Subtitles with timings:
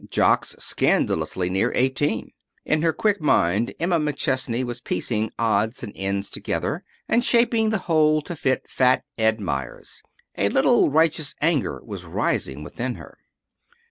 [0.09, 2.31] "Jock's scandalously near eighteen."
[2.65, 7.77] In her quick mind Emma McChesney was piecing odds and ends together, and shaping the
[7.85, 10.01] whole to fit Fat Ed Meyers.
[10.39, 13.15] A little righteous anger was rising within her.